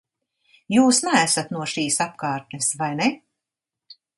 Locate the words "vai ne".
2.81-3.11